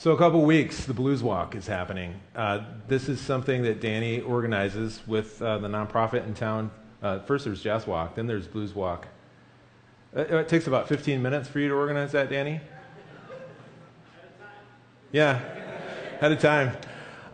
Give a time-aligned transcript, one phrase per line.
[0.00, 2.18] So, a couple weeks, the Blues Walk is happening.
[2.34, 6.70] Uh, this is something that Danny organizes with uh, the nonprofit in town.
[7.02, 9.08] Uh, first, there's Jazz Walk, then there's Blues Walk.
[10.16, 12.62] Uh, it takes about 15 minutes for you to organize that, Danny?
[15.12, 15.38] Yeah,
[16.16, 16.74] ahead of time.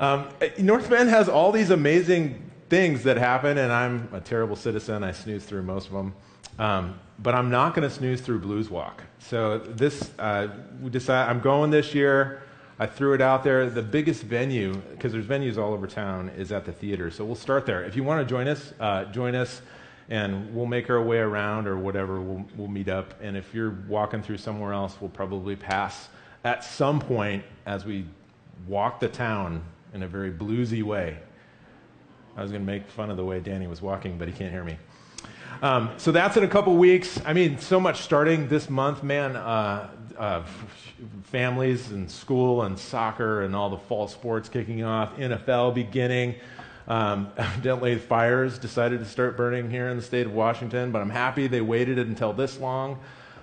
[0.01, 0.29] Um,
[0.59, 5.05] North Bend has all these amazing things that happen, and I'm a terrible citizen.
[5.05, 6.17] I snooze through most of them.
[6.59, 9.05] Um, but I'm not going to snooze through Blues Walk.
[9.21, 10.49] So this, uh,
[10.81, 12.43] we decided I'm going this year.
[12.79, 13.71] I threw it out there.
[13.71, 17.11] The biggest venue, because there's venues all over town, is at the theater.
[17.11, 17.83] So we'll start there.
[17.85, 19.63] If you want to join us, uh, join us,
[20.11, 22.21] and we'll make our way around or whatever.
[22.21, 23.15] We'll, we'll meet up.
[23.23, 26.09] And if you're walking through somewhere else, we'll probably pass
[26.45, 28.05] at some point as we
[28.69, 31.19] walk the town in a very bluesy way.
[32.37, 34.53] I was going to make fun of the way Danny was walking, but he can't
[34.53, 34.77] hear me.
[35.63, 37.19] Um, so that's in a couple weeks.
[37.25, 39.37] I mean, so much starting this month, man.
[39.37, 40.43] Uh, uh,
[41.25, 46.35] families and school and soccer and all the fall sports kicking off, NFL beginning.
[46.89, 51.11] Um, evidently, fires decided to start burning here in the state of Washington, but I'm
[51.11, 52.99] happy they waited until this long.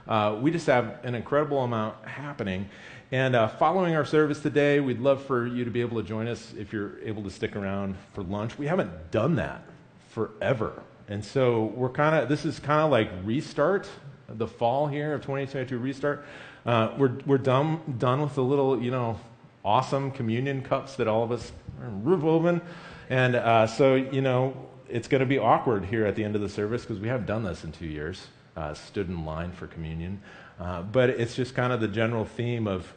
[0.07, 2.69] Uh, we just have an incredible amount happening.
[3.11, 6.27] And uh, following our service today, we'd love for you to be able to join
[6.27, 8.57] us if you're able to stick around for lunch.
[8.57, 9.63] We haven't done that
[10.09, 10.81] forever.
[11.07, 13.87] And so we're kind of, this is kind of like restart,
[14.27, 16.25] the fall here of 2022 restart.
[16.65, 19.19] Uh, we're we're done, done with the little, you know,
[19.65, 22.61] awesome communion cups that all of us are woven.
[23.09, 24.55] And uh, so, you know,
[24.89, 27.25] it's going to be awkward here at the end of the service because we haven't
[27.25, 30.21] done this in two years, uh, stood in line for communion.
[30.59, 32.93] Uh, but it's just kind of the general theme of,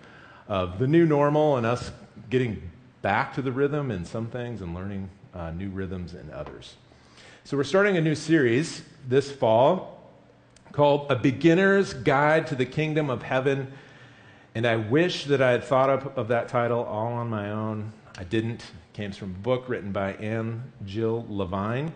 [0.48, 1.90] of the new normal and us
[2.30, 2.70] getting
[3.02, 6.76] back to the rhythm in some things and learning uh, new rhythms in others.
[7.44, 9.95] So we're starting a new series this fall
[10.76, 13.72] called A Beginner's Guide to the Kingdom of Heaven.
[14.54, 17.94] And I wish that I had thought of, of that title all on my own.
[18.18, 18.60] I didn't.
[18.60, 21.94] It came from a book written by Amy Jill Levine.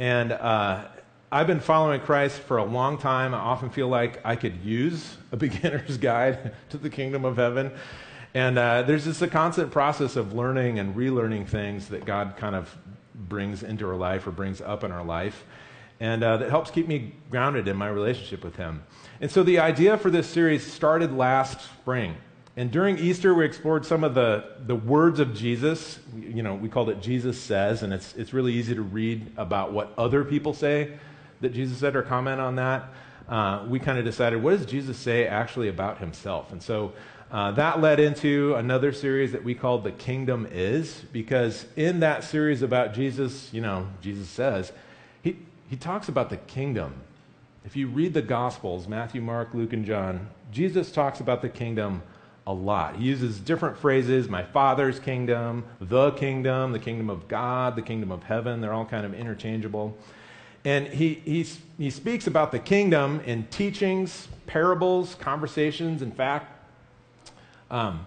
[0.00, 0.86] And uh,
[1.30, 3.32] I've been following Christ for a long time.
[3.32, 7.70] I often feel like I could use a beginner's guide to the kingdom of heaven.
[8.34, 12.56] And uh, there's just a constant process of learning and relearning things that God kind
[12.56, 12.76] of
[13.14, 15.44] brings into our life or brings up in our life.
[15.98, 18.82] And uh, that helps keep me grounded in my relationship with Him.
[19.20, 22.16] And so the idea for this series started last spring.
[22.58, 25.98] And during Easter, we explored some of the, the words of Jesus.
[26.18, 29.72] You know, we called it Jesus Says, and it's, it's really easy to read about
[29.72, 30.96] what other people say
[31.40, 32.88] that Jesus said or comment on that.
[33.28, 36.52] Uh, we kind of decided, what does Jesus say actually about himself?
[36.52, 36.92] And so
[37.30, 42.24] uh, that led into another series that we called The Kingdom Is, because in that
[42.24, 44.72] series about Jesus, you know, Jesus says,
[45.68, 46.94] he, talks about the kingdom.
[47.64, 52.02] If you read the Gospels, Matthew, Mark, Luke, and John, Jesus talks about the kingdom
[52.46, 52.96] a lot.
[52.96, 58.12] He uses different phrases my Father's kingdom, the kingdom, the kingdom of God, the kingdom
[58.12, 58.60] of heaven.
[58.60, 59.96] They're all kind of interchangeable.
[60.64, 61.46] And he, he,
[61.78, 66.02] he speaks about the kingdom in teachings, parables, conversations.
[66.02, 66.52] In fact,
[67.70, 68.06] um,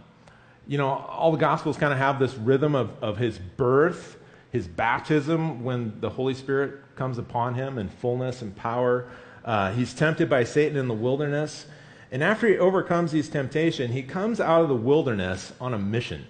[0.68, 4.18] you know, all the Gospels kind of have this rhythm of, of his birth,
[4.52, 9.08] his baptism, when the Holy Spirit comes upon him in fullness and power.
[9.46, 11.66] Uh, he's tempted by Satan in the wilderness.
[12.12, 16.28] And after he overcomes these temptation, he comes out of the wilderness on a mission.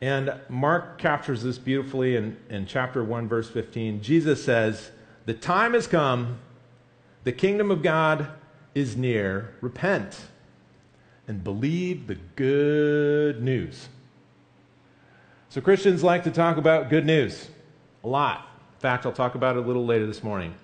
[0.00, 4.00] And Mark captures this beautifully in, in chapter 1, verse 15.
[4.00, 4.92] Jesus says,
[5.26, 6.38] The time has come,
[7.24, 8.28] the kingdom of God
[8.76, 9.54] is near.
[9.60, 10.20] Repent
[11.26, 13.88] and believe the good news.
[15.48, 17.48] So, Christians like to talk about good news
[18.04, 18.51] a lot.
[18.82, 20.54] Fact, I'll talk about it a little later this morning.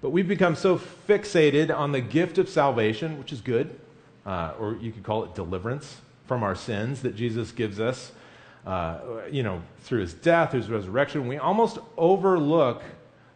[0.00, 3.76] But we've become so fixated on the gift of salvation, which is good,
[4.24, 5.96] uh, or you could call it deliverance
[6.28, 8.12] from our sins that Jesus gives us,
[8.64, 11.26] uh, you know, through his death, through his resurrection.
[11.26, 12.84] We almost overlook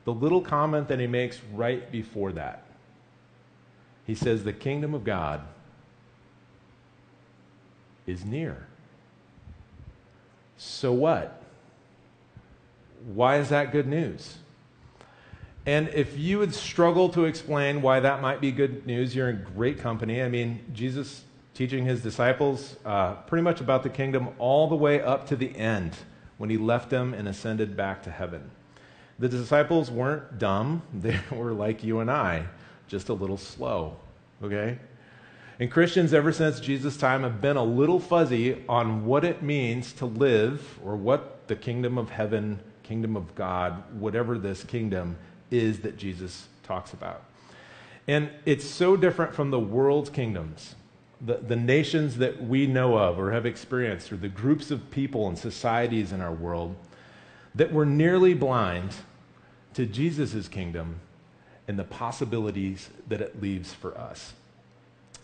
[0.04, 2.62] the little comment that he makes right before that.
[4.06, 5.40] He says, The kingdom of God
[8.06, 8.68] is near.
[10.56, 11.41] So what?
[13.06, 14.38] Why is that good news?
[15.64, 19.46] And if you would struggle to explain why that might be good news, you're in
[19.54, 20.22] great company.
[20.22, 21.22] I mean, Jesus
[21.54, 25.54] teaching his disciples uh, pretty much about the kingdom all the way up to the
[25.56, 25.96] end
[26.38, 28.50] when he left them and ascended back to heaven.
[29.18, 32.46] The disciples weren't dumb, they were like you and I,
[32.88, 33.96] just a little slow,
[34.42, 34.78] okay?
[35.60, 39.92] And Christians, ever since Jesus' time, have been a little fuzzy on what it means
[39.94, 45.16] to live or what the kingdom of heaven, kingdom of God, whatever this kingdom
[45.50, 47.22] is that Jesus talks about.
[48.08, 50.74] And it's so different from the world's kingdoms.
[51.24, 55.28] the, the nations that we know of or have experienced, or the groups of people
[55.28, 56.74] and societies in our world
[57.54, 58.90] that were nearly blind
[59.74, 61.00] to Jesus' kingdom
[61.68, 64.32] and the possibilities that it leaves for us.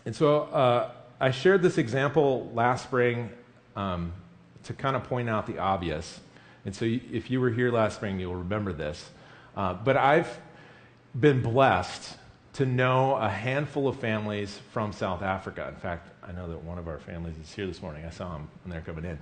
[0.05, 3.29] And so uh, I shared this example last spring
[3.75, 4.13] um,
[4.63, 6.21] to kind of point out the obvious.
[6.65, 9.09] And so if you were here last spring, you'll remember this.
[9.55, 10.39] Uh, but I've
[11.19, 12.17] been blessed
[12.53, 15.67] to know a handful of families from South Africa.
[15.73, 18.05] In fact, I know that one of our families is here this morning.
[18.05, 19.19] I saw them when they're coming in.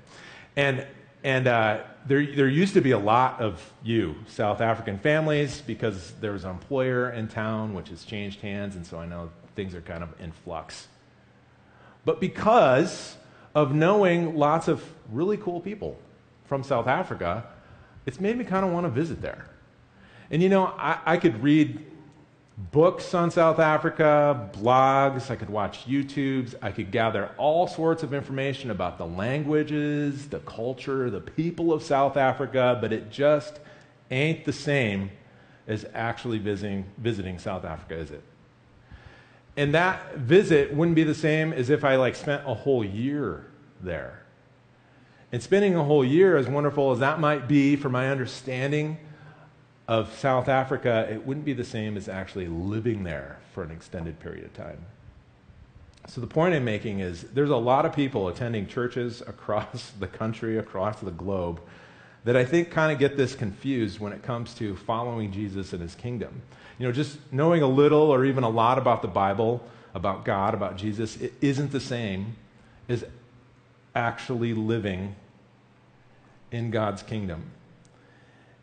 [0.55, 0.87] And,
[1.23, 6.13] and uh, there, there used to be a lot of you, South African families, because
[6.19, 9.75] there was an employer in town which has changed hands, and so I know things
[9.75, 10.87] are kind of in flux.
[12.05, 13.17] But because
[13.53, 15.99] of knowing lots of really cool people
[16.47, 17.45] from South Africa,
[18.05, 19.45] it's made me kind of want to visit there.
[20.31, 21.85] And you know, I, I could read
[22.71, 28.13] books on South Africa, blogs, I could watch YouTubes, I could gather all sorts of
[28.13, 33.59] information about the languages, the culture, the people of South Africa, but it just
[34.09, 35.11] ain't the same
[35.67, 38.23] as actually visiting, visiting South Africa, is it?
[39.55, 43.45] And that visit wouldn't be the same as if I like spent a whole year
[43.81, 44.23] there.
[45.37, 48.97] And spending a whole year, as wonderful as that might be for my understanding
[49.87, 54.19] of South Africa, it wouldn't be the same as actually living there for an extended
[54.19, 54.83] period of time.
[56.07, 60.07] So, the point I'm making is there's a lot of people attending churches across the
[60.07, 61.61] country, across the globe,
[62.23, 65.83] that I think kind of get this confused when it comes to following Jesus and
[65.83, 66.41] his kingdom.
[66.79, 69.63] You know, just knowing a little or even a lot about the Bible,
[69.93, 72.37] about God, about Jesus, it isn't the same
[72.89, 73.05] as
[73.93, 75.15] actually living
[76.51, 77.51] in God's kingdom.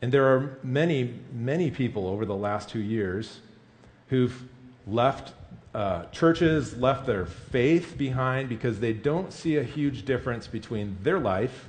[0.03, 3.41] And there are many, many people over the last two years
[4.09, 4.45] who've
[4.87, 5.33] left
[5.75, 11.19] uh, churches, left their faith behind because they don't see a huge difference between their
[11.19, 11.69] life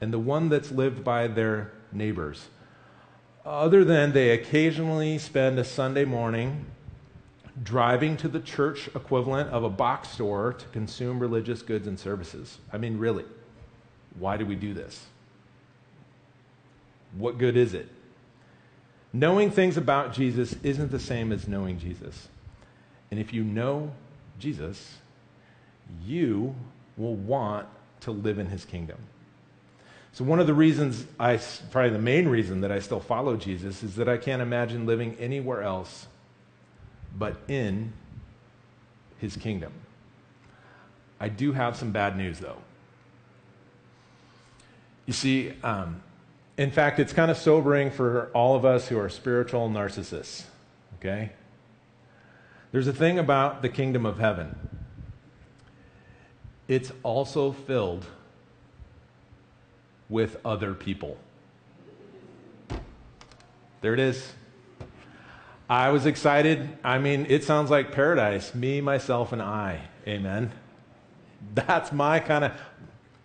[0.00, 2.48] and the one that's lived by their neighbors.
[3.44, 6.66] Other than they occasionally spend a Sunday morning
[7.62, 12.58] driving to the church equivalent of a box store to consume religious goods and services.
[12.72, 13.24] I mean, really,
[14.18, 15.06] why do we do this?
[17.16, 17.88] What good is it?
[19.12, 22.28] Knowing things about Jesus isn't the same as knowing Jesus.
[23.10, 23.92] And if you know
[24.38, 24.98] Jesus,
[26.04, 26.54] you
[26.96, 27.66] will want
[28.00, 28.98] to live in his kingdom.
[30.12, 31.38] So, one of the reasons I,
[31.70, 35.16] probably the main reason that I still follow Jesus is that I can't imagine living
[35.20, 36.06] anywhere else
[37.16, 37.92] but in
[39.18, 39.72] his kingdom.
[41.20, 42.56] I do have some bad news, though.
[45.06, 46.02] You see, um,
[46.60, 50.42] in fact, it's kind of sobering for all of us who are spiritual narcissists,
[50.98, 51.32] okay?
[52.70, 54.54] There's a thing about the kingdom of heaven.
[56.68, 58.04] It's also filled
[60.10, 61.16] with other people.
[63.80, 64.30] There it is.
[65.66, 66.76] I was excited.
[66.84, 68.54] I mean, it sounds like paradise.
[68.54, 69.80] Me, myself, and I.
[70.06, 70.52] Amen.
[71.54, 72.52] That's my kind of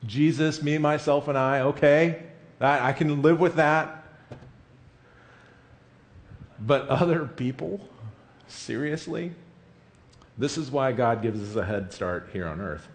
[0.05, 1.59] Jesus, me, myself, and I.
[1.59, 2.23] Okay.
[2.59, 4.03] I, I can live with that.
[6.59, 7.87] But other people,
[8.47, 9.33] seriously?
[10.37, 12.87] This is why God gives us a head start here on earth.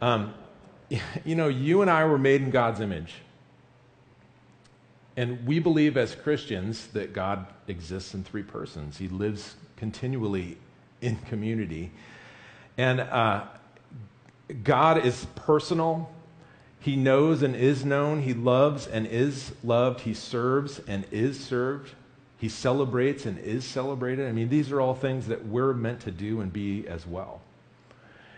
[0.00, 0.34] Um,
[1.24, 3.14] you know, you and I were made in God's image.
[5.16, 8.96] And we believe as Christians that God exists in three persons.
[8.96, 10.56] He lives continually
[11.02, 11.90] in community.
[12.78, 13.44] And uh,
[14.64, 16.10] God is personal,
[16.82, 18.22] he knows and is known.
[18.22, 20.00] He loves and is loved.
[20.00, 21.94] He serves and is served.
[22.38, 24.28] He celebrates and is celebrated.
[24.28, 27.40] I mean, these are all things that we're meant to do and be as well.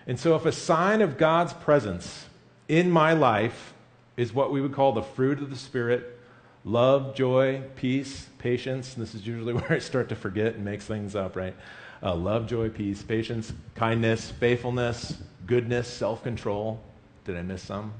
[0.06, 2.26] And so, if a sign of God's presence
[2.68, 3.72] in my life
[4.18, 6.20] is what we would call the fruit of the Spirit
[6.66, 11.16] love, joy, peace, patience, this is usually where I start to forget and mix things
[11.16, 11.54] up, right?
[12.02, 16.78] Uh, love, joy, peace, patience, kindness, faithfulness, goodness, self control.
[17.24, 17.94] Did I miss some?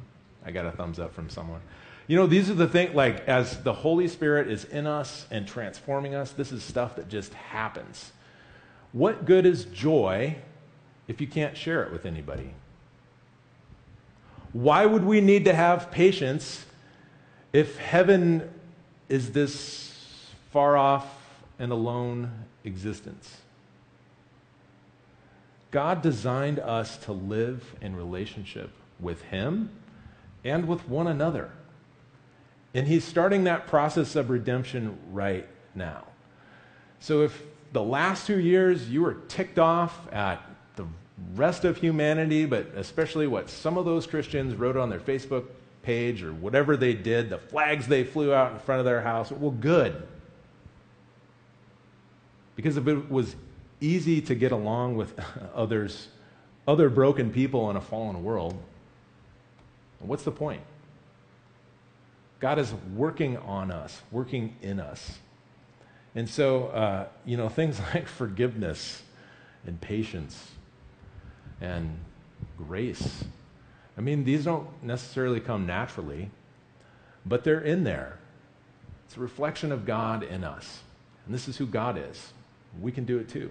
[0.45, 1.61] I got a thumbs up from someone.
[2.07, 5.49] You know, these are the things, like, as the Holy Spirit is in us and
[5.49, 8.13] transforming us, this is stuff that just happens.
[8.93, 10.37] What good is joy
[11.09, 12.53] if you can't share it with anybody?
[14.53, 16.65] Why would we need to have patience
[17.53, 18.51] if heaven
[19.09, 21.07] is this far off
[21.59, 22.31] and alone
[22.65, 23.39] existence?
[25.71, 28.71] God designed us to live in relationship
[29.01, 29.71] with Him
[30.45, 31.51] and with one another.
[32.75, 36.05] And he's starting that process of redemption right now.
[37.01, 40.43] So if the last two years you were ticked off at
[40.77, 40.87] the
[41.35, 45.45] rest of humanity, but especially what some of those Christians wrote on their Facebook
[45.83, 49.31] page or whatever they did, the flags they flew out in front of their house,
[49.31, 50.07] well, good.
[52.57, 53.37] Because if it was
[53.81, 55.19] easy to get along with
[55.55, 56.09] others,
[56.67, 58.57] other broken people in a fallen world,
[60.07, 60.63] what's the point?
[62.41, 65.19] God is working on us, working in us.
[66.15, 69.03] And so, uh, you know, things like forgiveness
[69.67, 70.53] and patience
[71.61, 71.99] and
[72.59, 73.25] grace.
[73.97, 76.31] I mean, these don't necessarily come naturally,
[77.25, 78.19] but they're in there.
[79.07, 80.81] It's a reflection of God in us.
[81.27, 82.33] And this is who God is.
[82.81, 83.51] We can do it too.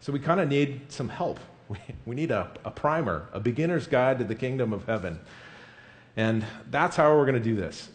[0.00, 1.38] So we kind of need some help.
[1.68, 5.20] We, we need a, a primer, a beginner's guide to the kingdom of heaven.
[6.16, 7.88] And that's how we're going to do this.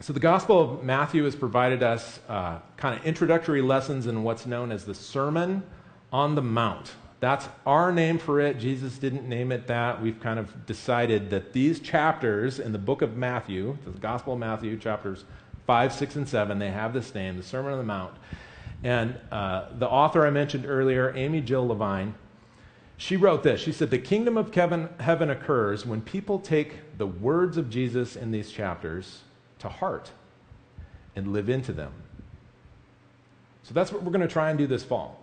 [0.00, 4.46] So, the Gospel of Matthew has provided us uh, kind of introductory lessons in what's
[4.46, 5.64] known as the Sermon
[6.12, 6.92] on the Mount.
[7.20, 8.58] That's our name for it.
[8.60, 10.00] Jesus didn't name it that.
[10.00, 14.38] We've kind of decided that these chapters in the book of Matthew, the Gospel of
[14.38, 15.24] Matthew, chapters
[15.66, 18.14] 5, 6, and 7, they have this name, the Sermon on the Mount.
[18.84, 22.14] And uh, the author I mentioned earlier, Amy Jill Levine,
[22.98, 23.60] she wrote this.
[23.60, 28.32] She said, The kingdom of heaven, occurs when people take the words of Jesus in
[28.32, 29.20] these chapters
[29.60, 30.10] to heart
[31.14, 31.92] and live into them.
[33.62, 35.22] So that's what we're going to try and do this fall.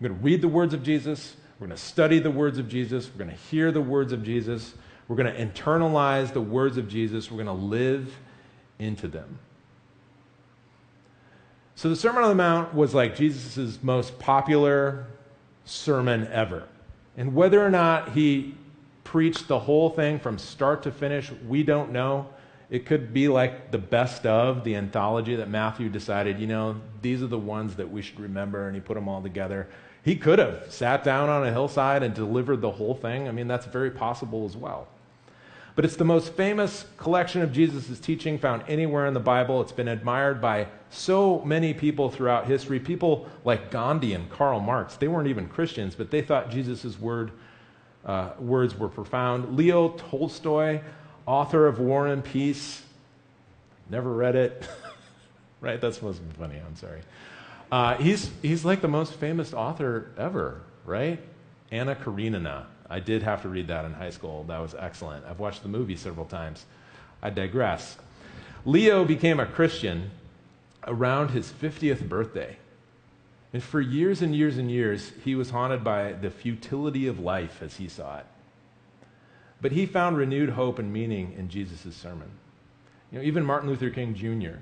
[0.00, 1.34] We're going to read the words of Jesus.
[1.58, 3.10] We're going to study the words of Jesus.
[3.10, 4.74] We're going to hear the words of Jesus.
[5.08, 7.28] We're going to internalize the words of Jesus.
[7.28, 8.14] We're going to live
[8.78, 9.40] into them.
[11.74, 15.06] So the Sermon on the Mount was like Jesus' most popular
[15.64, 16.68] sermon ever.
[17.16, 18.54] And whether or not he
[19.04, 22.28] preached the whole thing from start to finish, we don't know.
[22.68, 27.22] It could be like the best of the anthology that Matthew decided, you know, these
[27.22, 29.68] are the ones that we should remember, and he put them all together.
[30.02, 33.28] He could have sat down on a hillside and delivered the whole thing.
[33.28, 34.88] I mean, that's very possible as well.
[35.76, 39.60] But it's the most famous collection of Jesus' teaching found anywhere in the Bible.
[39.60, 42.80] It's been admired by so many people throughout history.
[42.80, 47.30] People like Gandhi and Karl Marx, they weren't even Christians, but they thought Jesus' word,
[48.06, 49.54] uh, words were profound.
[49.54, 50.80] Leo Tolstoy,
[51.26, 52.82] author of War and Peace,
[53.90, 54.66] never read it.
[55.60, 55.78] right?
[55.78, 56.56] That's supposed funny.
[56.56, 57.02] I'm sorry.
[57.70, 61.20] Uh, he's, he's like the most famous author ever, right?
[61.70, 62.66] Anna Karenina.
[62.88, 64.44] I did have to read that in high school.
[64.44, 65.24] That was excellent.
[65.24, 66.64] I've watched the movie several times.
[67.22, 67.96] I digress.
[68.64, 70.10] Leo became a Christian
[70.86, 72.56] around his 50th birthday.
[73.52, 77.62] And for years and years and years, he was haunted by the futility of life
[77.62, 78.26] as he saw it.
[79.60, 82.30] But he found renewed hope and meaning in Jesus' sermon.
[83.10, 84.58] You know, even Martin Luther King Jr.,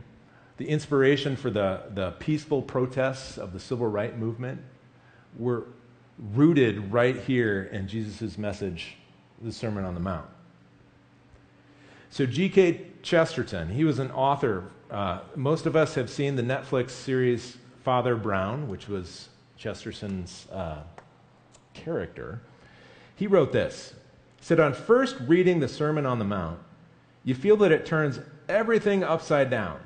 [0.57, 4.61] the inspiration for the, the peaceful protests of the civil rights movement,
[5.37, 5.65] were
[6.19, 8.97] rooted right here in Jesus' message,
[9.43, 10.27] the Sermon on the Mount.
[12.11, 12.87] So, G.K.
[13.03, 14.71] Chesterton, he was an author.
[14.91, 20.83] Uh, most of us have seen the Netflix series Father Brown, which was Chesterton's uh,
[21.73, 22.41] character.
[23.17, 23.95] He wrote this.
[24.39, 26.61] He said, On first reading the Sermon on the Mount,
[27.25, 29.81] you feel that it turns everything upside down.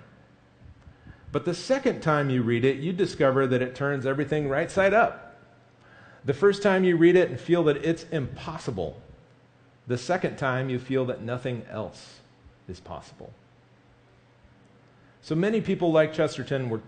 [1.30, 4.94] But the second time you read it, you discover that it turns everything right side
[4.94, 5.27] up.
[6.24, 9.00] The first time you read it and feel that it's impossible.
[9.86, 12.20] The second time you feel that nothing else
[12.68, 13.32] is possible.
[15.22, 16.80] So many people like Chesterton were,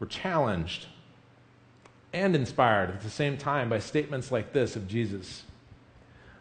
[0.00, 0.86] were challenged
[2.12, 5.42] and inspired at the same time by statements like this of Jesus.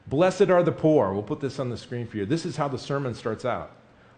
[0.08, 1.14] Blessed are the poor.
[1.14, 2.26] We'll put this on the screen for you.
[2.26, 3.72] This is how the sermon starts out.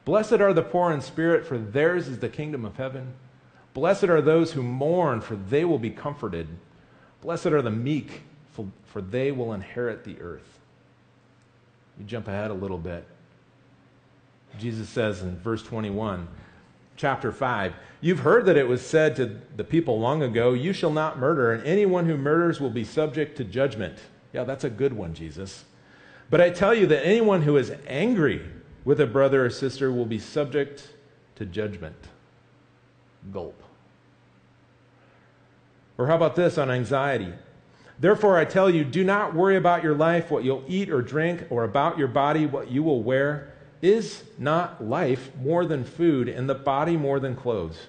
[0.03, 3.13] Blessed are the poor in spirit, for theirs is the kingdom of heaven.
[3.73, 6.47] Blessed are those who mourn, for they will be comforted.
[7.25, 10.59] Blessed are the meek, for, they will inherit the earth.
[11.97, 13.03] You jump ahead a little bit.
[14.59, 16.27] Jesus says in verse 21,
[16.95, 20.91] chapter 5, You've heard that it was said to the people long ago, You shall
[20.91, 23.97] not murder, and anyone who murders will be subject to judgment.
[24.31, 25.65] Yeah, that's a good one, Jesus.
[26.29, 28.45] But I tell you that anyone who is angry
[28.83, 30.89] with a brother or sister will be subject
[31.37, 31.97] to judgment.
[33.33, 33.64] Gulp.
[35.97, 37.33] Or how about this on anxiety?
[37.97, 41.45] Therefore, I tell you, do not worry about your life, what you'll eat or drink,
[41.49, 43.53] or about your body, what you will wear.
[43.81, 47.87] Is not life more than food, and the body more than clothes?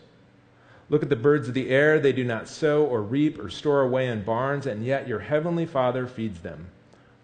[0.88, 1.98] Look at the birds of the air.
[1.98, 5.66] They do not sow or reap or store away in barns, and yet your heavenly
[5.66, 6.68] Father feeds them.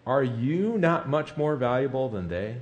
[0.05, 2.57] Are you not much more valuable than they?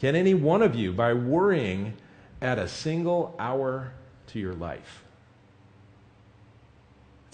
[0.00, 1.94] Can any one of you, by worrying,
[2.40, 3.92] add a single hour
[4.28, 5.02] to your life?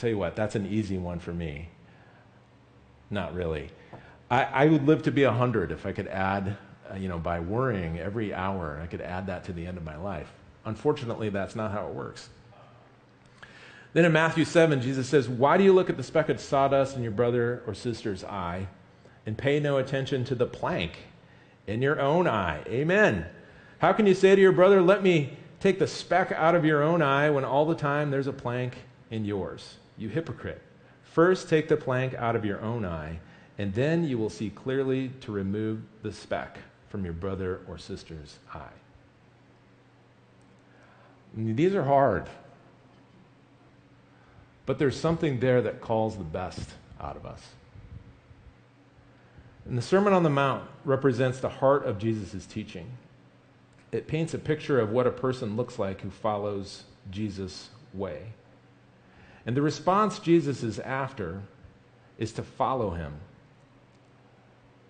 [0.05, 1.71] Tell you what, that's an easy one for me.
[3.09, 3.71] Not really.
[4.31, 6.59] I, I would live to be 100 if I could add,
[6.93, 9.83] uh, you know, by worrying every hour, I could add that to the end of
[9.83, 10.31] my life.
[10.67, 12.29] Unfortunately, that's not how it works.
[13.95, 16.97] Then in Matthew 7, Jesus says, Why do you look at the speck of sawdust
[16.99, 18.69] in your brother or sister's eye
[19.25, 20.99] and pay no attention to the plank
[21.67, 22.63] in your own eye?
[22.67, 23.25] Amen.
[23.79, 26.83] How can you say to your brother, Let me take the speck out of your
[26.83, 28.77] own eye when all the time there's a plank
[29.11, 29.77] in yours?
[29.97, 30.61] You hypocrite.
[31.03, 33.21] First, take the plank out of your own eye,
[33.59, 36.59] and then you will see clearly to remove the speck
[36.89, 38.69] from your brother or sister's eye.
[41.37, 42.29] These are hard.
[44.67, 46.71] But there's something there that calls the best
[47.01, 47.43] out of us.
[49.67, 52.91] And the Sermon on the Mount represents the heart of Jesus' teaching.
[53.93, 58.33] It paints a picture of what a person looks like who follows Jesus' way.
[59.47, 61.43] And the response Jesus is after
[62.19, 63.15] is to follow him.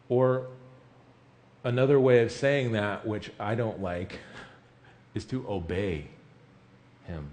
[0.09, 0.47] Or
[1.65, 4.19] another way of saying that, which I don't like,
[5.15, 6.07] is to obey
[7.07, 7.31] him.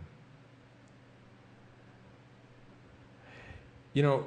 [3.94, 4.26] You know,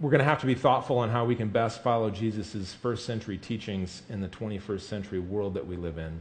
[0.00, 3.04] we're going to have to be thoughtful on how we can best follow Jesus' first
[3.04, 6.20] century teachings in the 21st century world that we live in.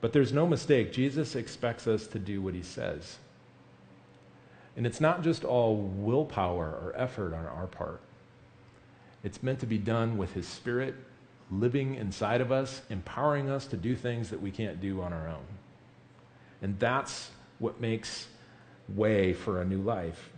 [0.00, 3.18] But there's no mistake, Jesus expects us to do what he says.
[4.76, 8.00] And it's not just all willpower or effort on our part,
[9.22, 10.94] it's meant to be done with his spirit
[11.50, 15.28] living inside of us, empowering us to do things that we can't do on our
[15.28, 15.44] own.
[16.62, 18.28] And that's what makes
[18.88, 20.30] way for a new life.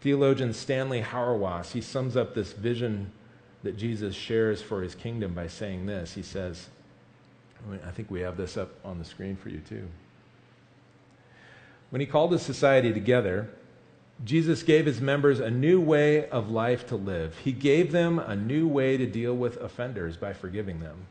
[0.00, 3.10] Theologian Stanley Hauerwas, he sums up this vision
[3.62, 6.14] that Jesus shares for his kingdom by saying this.
[6.14, 6.68] He says,
[7.84, 9.88] I think we have this up on the screen for you too.
[11.90, 13.50] When he called his society together,
[14.24, 17.38] Jesus gave his members a new way of life to live.
[17.38, 21.06] He gave them a new way to deal with offenders by forgiving them.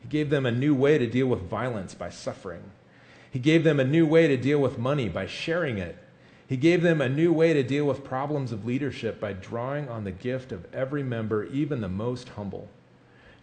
[0.00, 2.62] He gave them a new way to deal with violence by suffering.
[3.30, 5.98] He gave them a new way to deal with money by sharing it
[6.48, 10.04] he gave them a new way to deal with problems of leadership by drawing on
[10.04, 12.68] the gift of every member, even the most humble.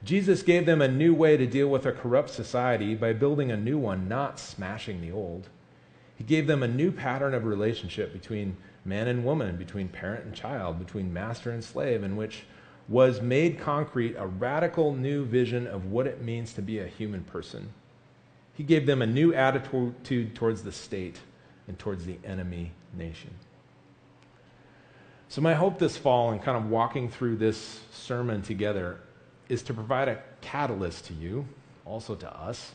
[0.06, 3.58] Jesus gave them a new way to deal with a corrupt society by building a
[3.58, 5.50] new one, not smashing the old.
[6.16, 10.34] He gave them a new pattern of relationship between man and woman, between parent and
[10.34, 12.44] child, between master and slave, in which
[12.88, 17.24] was made concrete a radical new vision of what it means to be a human
[17.24, 17.70] person.
[18.54, 21.20] He gave them a new attitude towards the state
[21.68, 23.32] and towards the enemy nation.
[25.30, 29.00] So, my hope this fall in kind of walking through this sermon together
[29.50, 31.48] is to provide a catalyst to you,
[31.86, 32.72] also to us.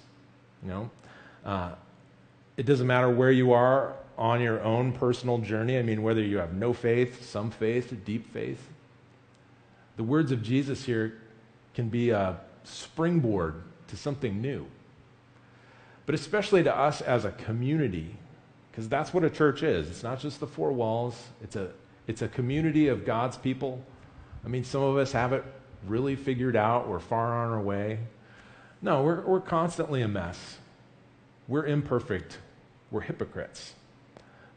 [0.63, 0.91] You know,
[1.45, 1.73] uh,
[2.59, 5.79] it doesn't matter where you are on your own personal journey.
[5.79, 8.69] I mean, whether you have no faith, some faith, deep faith.
[9.97, 11.19] The words of Jesus here
[11.73, 14.67] can be a springboard to something new.
[16.05, 18.17] But especially to us as a community
[18.73, 19.89] because that's what a church is.
[19.89, 21.71] It's not just the four walls, it's a,
[22.09, 23.83] it's a community of God's people.
[24.45, 25.45] I mean, some of us have it
[25.87, 28.01] really figured out, we're far on our way.
[28.83, 30.59] No, we're, we're constantly a mess.
[31.49, 32.39] We're imperfect,
[32.91, 33.75] we're hypocrites.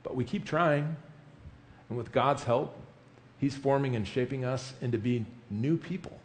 [0.04, 0.96] But we keep trying,
[1.90, 2.76] and with God's help,
[3.40, 6.20] He's forming and shaping us into being new people,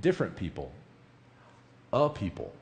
[0.00, 0.72] different people,
[1.92, 2.52] a people.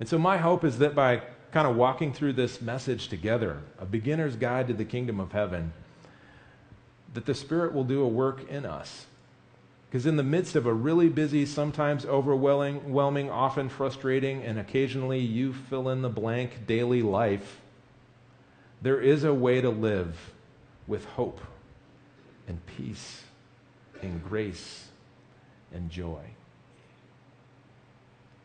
[0.00, 3.84] And so, my hope is that by kind of walking through this message together, a
[3.84, 5.72] beginner's guide to the kingdom of heaven,
[7.14, 9.06] that the Spirit will do a work in us.
[9.94, 15.52] Because in the midst of a really busy, sometimes overwhelming, often frustrating, and occasionally you
[15.52, 17.60] fill in the blank daily life,
[18.82, 20.32] there is a way to live
[20.88, 21.40] with hope
[22.48, 23.22] and peace
[24.02, 24.88] and grace
[25.72, 26.24] and joy.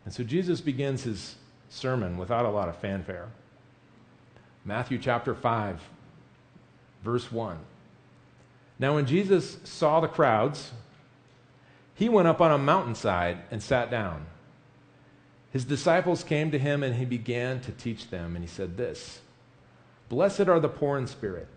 [0.05, 1.35] And so Jesus begins his
[1.69, 3.27] sermon without a lot of fanfare.
[4.65, 5.81] Matthew chapter 5,
[7.03, 7.57] verse 1.
[8.77, 10.73] Now, when Jesus saw the crowds,
[11.99, 14.25] he went up on a mountainside and sat down.
[15.51, 18.35] His disciples came to him and he began to teach them.
[18.35, 19.19] And he said, This
[20.09, 21.47] Blessed are the poor in spirit,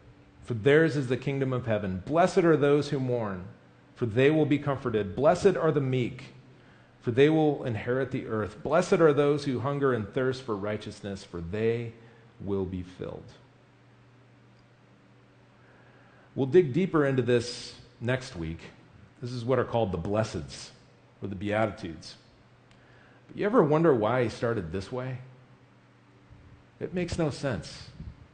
[0.45, 2.03] for theirs is the kingdom of heaven.
[2.05, 3.45] Blessed are those who mourn,
[3.95, 5.17] for they will be comforted.
[5.17, 6.35] Blessed are the meek
[7.03, 8.63] for they will inherit the earth.
[8.63, 11.93] Blessed are those who hunger and thirst for righteousness, for they
[12.41, 13.25] will be filled.
[16.37, 18.61] We'll dig deeper into this next week.
[19.23, 20.71] This is what are called the blesseds
[21.23, 22.17] or the beatitudes.
[23.29, 25.19] But you ever wonder why he started this way?
[26.81, 27.89] It makes no sense.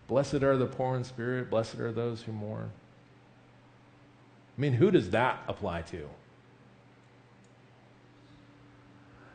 [0.09, 2.71] Blessed are the poor in spirit, blessed are those who mourn.
[4.57, 6.09] I mean, who does that apply to?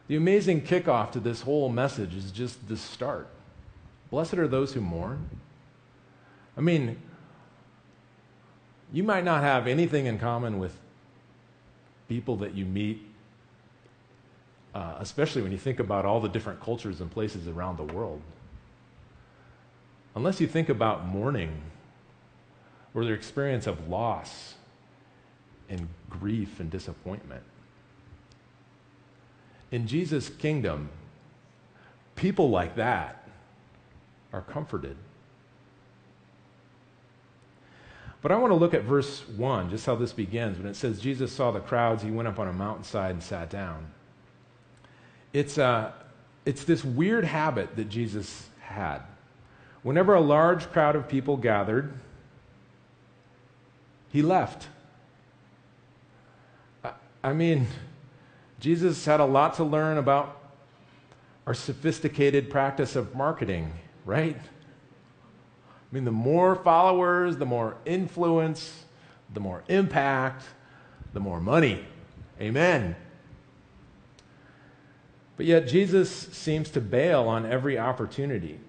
[0.07, 3.27] The amazing kickoff to this whole message is just the start.
[4.09, 5.29] Blessed are those who mourn.
[6.57, 6.97] I mean,
[8.91, 10.77] you might not have anything in common with
[12.07, 13.01] people that you meet,
[14.73, 18.21] uh, especially when you think about all the different cultures and places around the world.
[20.15, 21.61] Unless you think about mourning
[22.93, 24.55] or their experience of loss
[25.69, 27.43] and grief and disappointment.
[29.71, 30.89] In Jesus' kingdom,
[32.15, 33.27] people like that
[34.31, 34.97] are comforted.
[38.23, 40.57] But I want to look at verse 1, just how this begins.
[40.57, 43.49] When it says, Jesus saw the crowds, he went up on a mountainside and sat
[43.49, 43.85] down.
[45.33, 45.91] It's, uh,
[46.45, 48.99] it's this weird habit that Jesus had.
[49.81, 51.93] Whenever a large crowd of people gathered,
[54.09, 54.69] he left.
[57.21, 57.67] I mean,
[58.61, 60.39] Jesus had a lot to learn about
[61.45, 63.73] our sophisticated practice of marketing,
[64.05, 64.37] right?
[65.93, 68.83] I mean, the more followers, the more influence,
[69.31, 70.43] the more impact,
[71.13, 71.85] the more money.
[72.41, 72.95] Amen.
[75.37, 78.59] But yet, Jesus seems to bail on every opportunity.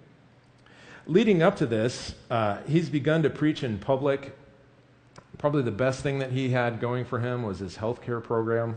[1.07, 4.37] Leading up to this, uh, he's begun to preach in public.
[5.39, 8.77] Probably the best thing that he had going for him was his healthcare program.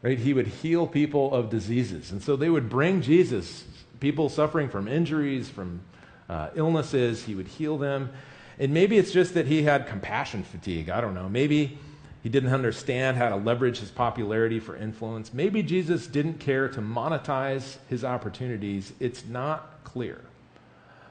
[0.00, 0.18] Right?
[0.18, 2.12] He would heal people of diseases.
[2.12, 3.64] And so they would bring Jesus,
[4.00, 5.82] people suffering from injuries, from
[6.28, 8.10] uh, illnesses, he would heal them.
[8.58, 10.88] And maybe it's just that he had compassion fatigue.
[10.88, 11.28] I don't know.
[11.28, 11.78] Maybe
[12.22, 15.34] he didn't understand how to leverage his popularity for influence.
[15.34, 18.92] Maybe Jesus didn't care to monetize his opportunities.
[19.00, 20.20] It's not clear.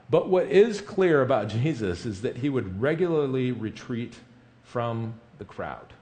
[0.09, 4.15] But what is clear about Jesus is that he would regularly retreat
[4.63, 5.93] from the crowd.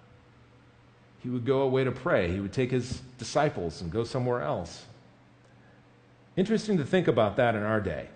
[1.24, 2.32] He would go away to pray.
[2.32, 4.86] He would take his disciples and go somewhere else.
[6.36, 8.08] Interesting to think about that in our day.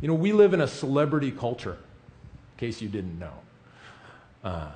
[0.00, 3.32] You know, we live in a celebrity culture, in case you didn't know.
[4.42, 4.70] Uh,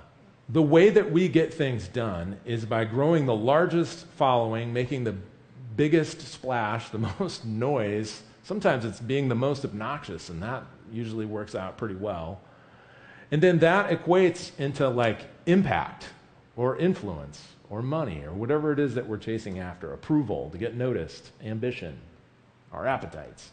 [0.49, 5.15] the way that we get things done is by growing the largest following, making the
[5.77, 8.23] biggest splash, the most noise.
[8.43, 12.41] Sometimes it's being the most obnoxious, and that usually works out pretty well.
[13.31, 16.09] And then that equates into like impact
[16.57, 20.75] or influence or money or whatever it is that we're chasing after approval, to get
[20.75, 21.99] noticed, ambition,
[22.73, 23.51] our appetites.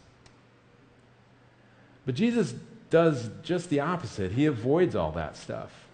[2.06, 2.54] But Jesus
[2.88, 4.32] does just the opposite.
[4.32, 5.86] He avoids all that stuff.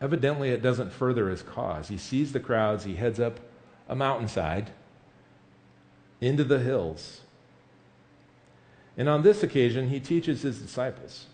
[0.00, 1.88] Evidently, it doesn't further his cause.
[1.88, 3.40] He sees the crowds, he heads up
[3.88, 4.70] a mountainside
[6.20, 7.22] into the hills.
[8.96, 11.26] And on this occasion, he teaches his disciples.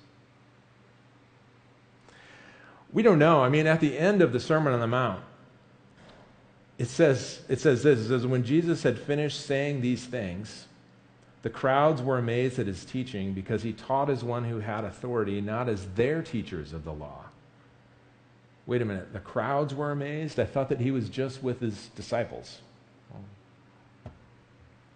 [2.92, 3.42] We don't know.
[3.42, 5.22] I mean, at the end of the Sermon on the Mount,
[6.78, 10.66] it says, it says this it says, When Jesus had finished saying these things,
[11.44, 15.42] the crowds were amazed at his teaching because he taught as one who had authority,
[15.42, 17.26] not as their teachers of the law.
[18.64, 20.40] Wait a minute, the crowds were amazed?
[20.40, 22.60] I thought that he was just with his disciples.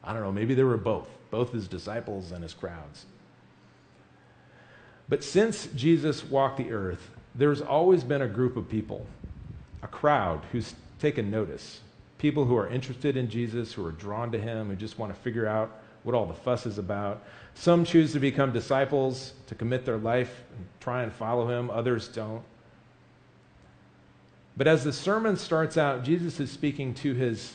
[0.03, 3.05] I don't know, maybe there were both, both his disciples and his crowds.
[5.07, 9.07] But since Jesus walked the earth, there's always been a group of people,
[9.83, 11.83] a crowd who's taken notice.
[12.17, 15.21] People who are interested in Jesus, who are drawn to him, who just want to
[15.21, 17.23] figure out what all the fuss is about.
[17.55, 22.09] Some choose to become disciples, to commit their life and try and follow him, others
[22.09, 22.43] don't.
[24.57, 27.55] But as the sermon starts out, Jesus is speaking to his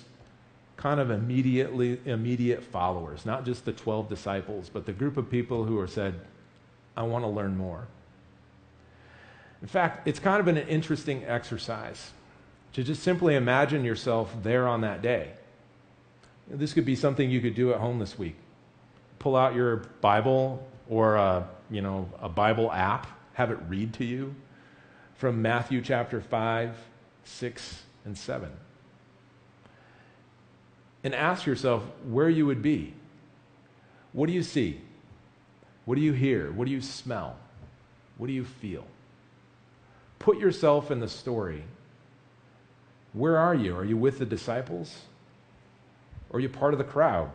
[0.77, 5.65] kind of immediately immediate followers, not just the 12 disciples, but the group of people
[5.65, 6.19] who are said,
[6.95, 7.87] I want to learn more.
[9.61, 12.11] In fact, it's kind of an interesting exercise
[12.73, 15.31] to just simply imagine yourself there on that day.
[16.47, 18.35] This could be something you could do at home this week.
[19.19, 24.05] Pull out your Bible or a, you know, a Bible app, have it read to
[24.05, 24.35] you
[25.15, 26.75] from Matthew chapter 5,
[27.23, 28.49] 6, and 7.
[31.03, 32.93] And ask yourself where you would be.
[34.11, 34.81] What do you see?
[35.85, 36.51] What do you hear?
[36.51, 37.37] What do you smell?
[38.17, 38.85] What do you feel?
[40.19, 41.63] Put yourself in the story.
[43.13, 43.75] Where are you?
[43.75, 44.93] Are you with the disciples?
[46.33, 47.31] Or are you part of the crowd?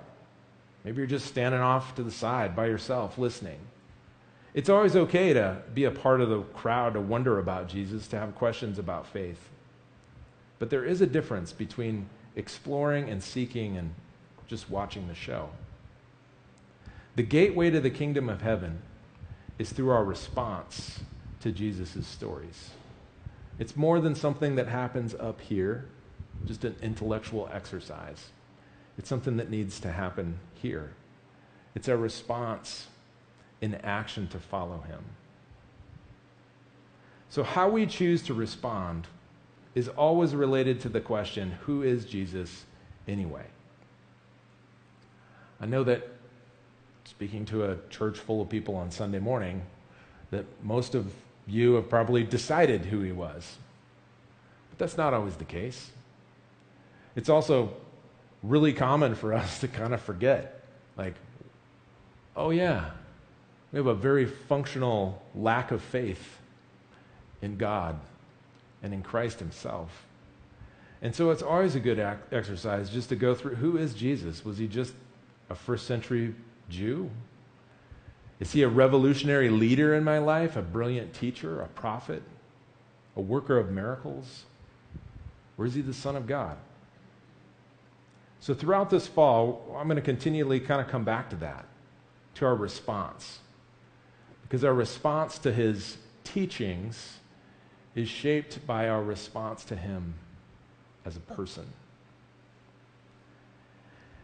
[0.85, 3.61] Maybe you're just standing off to the side by yourself listening.
[4.55, 8.19] It's always okay to be a part of the crowd, to wonder about Jesus, to
[8.19, 9.49] have questions about faith.
[10.59, 13.95] But there is a difference between exploring and seeking and
[14.49, 15.51] just watching the show.
[17.15, 18.83] The gateway to the kingdom of heaven
[19.59, 21.01] is through our response
[21.41, 22.71] to Jesus' stories.
[23.59, 25.87] It's more than something that happens up here,
[26.47, 28.31] just an intellectual exercise.
[28.99, 30.91] It's something that needs to happen here.
[31.75, 32.89] It's a response
[33.61, 35.01] in action to follow him.
[37.31, 39.07] So, how we choose to respond
[39.75, 42.65] is always related to the question who is Jesus
[43.07, 43.45] anyway?
[45.61, 46.09] I know that
[47.05, 49.63] speaking to a church full of people on Sunday morning,
[50.31, 51.13] that most of
[51.47, 53.57] you have probably decided who he was.
[54.71, 55.91] But that's not always the case.
[57.17, 57.73] It's also
[58.43, 60.63] really common for us to kind of forget.
[60.97, 61.15] Like,
[62.37, 62.91] oh, yeah,
[63.73, 66.39] we have a very functional lack of faith
[67.43, 67.99] in God
[68.83, 70.07] and in Christ Himself.
[71.01, 74.45] And so it's always a good ac- exercise just to go through who is Jesus?
[74.45, 74.95] Was he just
[75.49, 76.35] a first century
[76.69, 77.11] Jew?
[78.41, 82.23] Is he a revolutionary leader in my life, a brilliant teacher, a prophet,
[83.17, 84.45] a worker of miracles?
[85.57, 86.57] Or is he the Son of God?
[88.41, 91.65] So, throughout this fall, I'm going to continually kind of come back to that,
[92.35, 93.41] to our response.
[94.43, 97.19] Because our response to his teachings
[97.95, 100.15] is shaped by our response to him
[101.05, 101.67] as a person.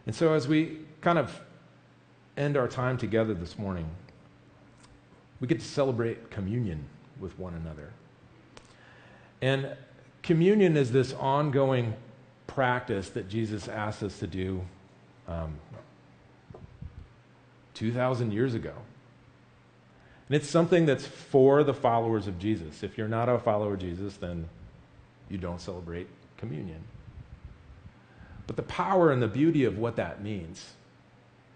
[0.05, 1.41] And so, as we kind of
[2.37, 3.89] end our time together this morning,
[5.39, 6.85] we get to celebrate communion
[7.19, 7.91] with one another.
[9.41, 9.75] And
[10.23, 11.95] communion is this ongoing
[12.55, 14.61] practice that Jesus asked us to do
[15.27, 15.55] um,
[17.73, 18.73] 2,000 years ago.
[20.27, 22.81] And it's something that's for the followers of Jesus.
[22.81, 24.47] If you're not a follower of Jesus, then
[25.29, 26.81] you don't celebrate communion.
[28.47, 30.73] But the power and the beauty of what that means,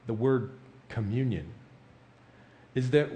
[0.06, 0.52] the word
[0.90, 1.48] communion,
[2.76, 3.10] is that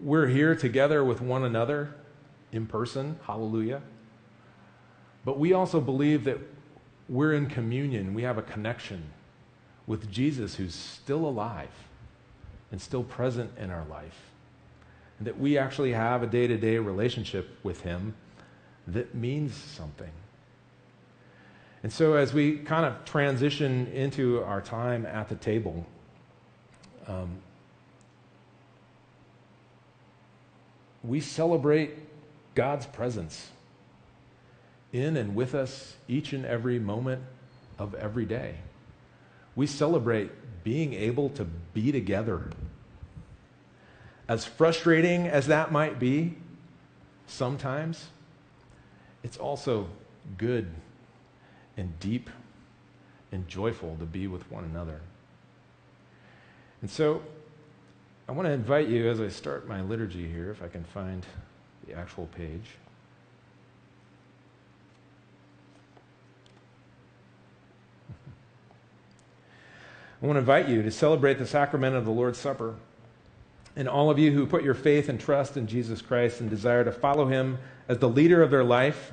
[0.00, 1.94] we're here together with one another
[2.50, 3.82] in person, hallelujah.
[5.24, 6.38] But we also believe that
[7.12, 9.02] we're in communion, we have a connection
[9.86, 11.68] with Jesus who's still alive
[12.70, 14.18] and still present in our life.
[15.18, 18.14] And that we actually have a day to day relationship with him
[18.88, 20.10] that means something.
[21.82, 25.84] And so, as we kind of transition into our time at the table,
[27.06, 27.28] um,
[31.04, 31.90] we celebrate
[32.54, 33.51] God's presence
[34.92, 37.22] in and with us each and every moment
[37.78, 38.56] of every day.
[39.56, 40.30] We celebrate
[40.64, 42.50] being able to be together.
[44.28, 46.36] As frustrating as that might be,
[47.26, 48.08] sometimes,
[49.22, 49.88] it's also
[50.38, 50.68] good
[51.76, 52.30] and deep
[53.32, 55.00] and joyful to be with one another.
[56.80, 57.22] And so,
[58.28, 61.24] I want to invite you as I start my liturgy here, if I can find
[61.86, 62.70] the actual page.
[70.22, 72.76] I want to invite you to celebrate the sacrament of the Lord's Supper.
[73.74, 76.84] And all of you who put your faith and trust in Jesus Christ and desire
[76.84, 77.58] to follow him
[77.88, 79.10] as the leader of their life,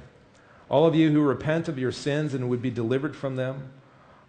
[0.69, 3.71] all of you who repent of your sins and would be delivered from them,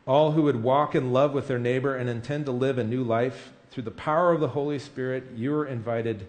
[0.06, 3.04] all who would walk in love with their neighbor and intend to live a new
[3.04, 6.26] life, through the power of the Holy Spirit, you are invited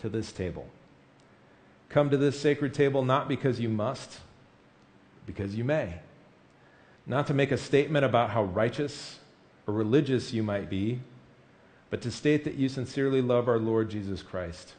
[0.00, 0.66] to this table.
[1.90, 4.18] Come to this sacred table not because you must,
[5.26, 5.96] because you may.
[7.06, 9.19] Not to make a statement about how righteous
[9.70, 11.00] or religious you might be,
[11.90, 14.74] but to state that you sincerely love our Lord Jesus Christ.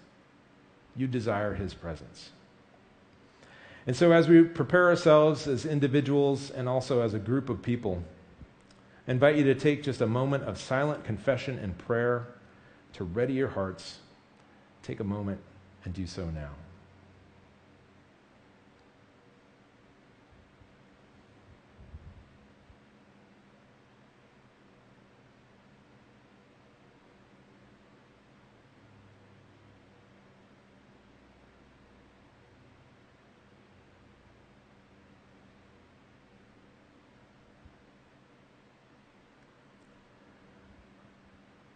[0.95, 2.32] You desire his presence.
[3.88, 8.04] And so, as we prepare ourselves as individuals and also as a group of people,
[9.08, 12.27] I invite you to take just a moment of silent confession and prayer
[12.93, 13.99] to ready your hearts.
[14.84, 15.39] Take a moment
[15.86, 16.51] and do so now.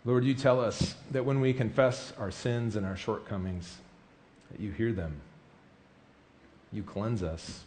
[0.06, 3.78] Lord, you tell us that when we confess our sins and our shortcomings,
[4.52, 5.20] that you hear them.
[6.72, 7.63] You cleanse us.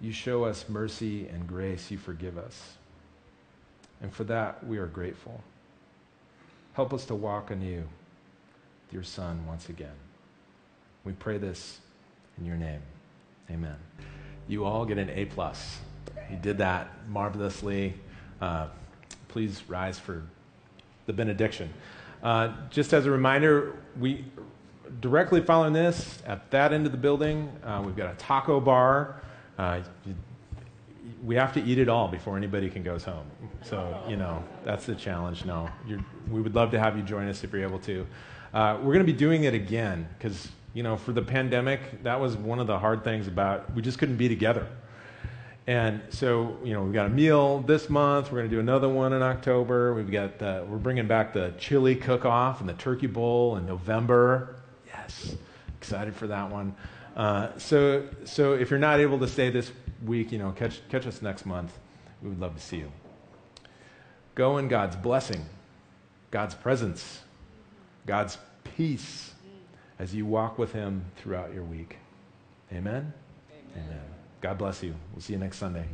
[0.00, 1.92] You show us mercy and grace.
[1.92, 2.72] You forgive us.
[4.02, 5.42] And for that, we are grateful.
[6.72, 9.94] Help us to walk anew with your Son once again.
[11.04, 11.80] We pray this
[12.36, 12.82] in your name.
[13.48, 13.76] Amen.
[14.48, 15.78] You all get an A plus.
[16.30, 17.94] You did that marvelously.
[18.40, 18.66] Uh,
[19.28, 20.24] please rise for
[21.06, 21.72] the benediction.
[22.22, 24.24] Uh, just as a reminder, we
[25.00, 29.20] directly following this at that end of the building, uh, we've got a taco bar.
[29.58, 29.80] Uh,
[31.24, 33.26] we have to eat it all before anybody can go home.
[33.62, 35.44] So, you know, that's the challenge.
[35.44, 35.68] No,
[36.30, 38.06] we would love to have you join us if you're able to.
[38.52, 42.20] Uh, we're going to be doing it again because, you know, for the pandemic, that
[42.20, 44.66] was one of the hard things about we just couldn't be together.
[45.66, 48.30] And so, you know, we've got a meal this month.
[48.30, 49.94] We're going to do another one in October.
[49.94, 54.56] We've got the, we're bringing back the chili cook-off and the turkey bowl in November.
[54.86, 55.34] Yes,
[55.80, 56.74] excited for that one.
[57.16, 59.72] Uh, so, so if you're not able to stay this
[60.04, 61.76] week, you know, catch, catch us next month.
[62.22, 62.92] We would love to see you.
[64.36, 65.46] Go in God's blessing,
[66.30, 67.22] God's presence,
[68.06, 69.32] God's peace
[69.98, 71.96] as you walk with Him throughout your week.
[72.70, 73.12] Amen?
[73.50, 73.88] Amen.
[73.88, 74.15] Amen.
[74.46, 74.94] God bless you.
[75.12, 75.84] We'll see you next Sunday.